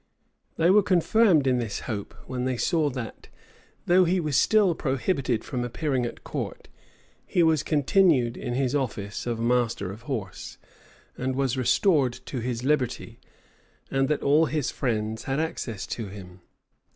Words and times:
They 0.55 0.71
were 0.71 0.81
confirmed 0.81 1.45
in 1.45 1.59
this 1.59 1.81
hope, 1.81 2.15
when 2.25 2.45
they 2.45 2.57
saw 2.57 2.89
that, 2.89 3.29
though 3.85 4.03
he 4.03 4.19
was 4.19 4.35
still 4.35 4.73
prohibited 4.73 5.43
from 5.43 5.63
appearing 5.63 6.07
at 6.07 6.23
court, 6.23 6.69
he 7.23 7.43
was 7.43 7.61
continued 7.61 8.35
in 8.35 8.55
his 8.55 8.73
office 8.73 9.27
of 9.27 9.39
master 9.39 9.91
of 9.91 10.01
horse, 10.09 10.57
and 11.19 11.35
was 11.35 11.55
restored 11.55 12.13
to 12.13 12.39
his 12.39 12.63
liberty, 12.63 13.19
and 13.91 14.09
that 14.09 14.23
all 14.23 14.47
his 14.47 14.71
friends 14.71 15.25
had 15.25 15.39
access 15.39 15.85
to 15.85 16.07
him. 16.07 16.41